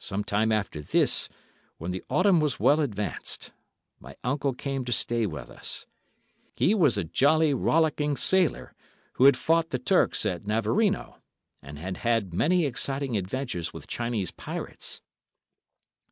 Some 0.00 0.24
time 0.24 0.50
after 0.50 0.82
this, 0.82 1.28
when 1.78 1.92
the 1.92 2.02
autumn 2.10 2.40
was 2.40 2.58
well 2.58 2.80
advanced, 2.80 3.52
my 4.00 4.16
uncle 4.24 4.52
came 4.52 4.84
to 4.84 4.90
stay 4.90 5.26
with 5.26 5.48
us. 5.48 5.86
He 6.56 6.74
was 6.74 6.98
a 6.98 7.04
jolly, 7.04 7.54
rollicking 7.54 8.16
sailor, 8.16 8.74
who 9.12 9.26
had 9.26 9.36
fought 9.36 9.70
the 9.70 9.78
Turks 9.78 10.26
at 10.26 10.44
Navarino, 10.44 11.20
and 11.62 11.78
had 11.78 11.98
had 11.98 12.34
many 12.34 12.66
exciting 12.66 13.16
adventures 13.16 13.72
with 13.72 13.86
Chinese 13.86 14.32
pirates. 14.32 15.02